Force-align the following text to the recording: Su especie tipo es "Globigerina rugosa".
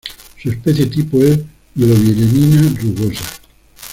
Su 0.41 0.49
especie 0.49 0.87
tipo 0.87 1.19
es 1.21 1.41
"Globigerina 1.75 2.73
rugosa". 2.81 3.23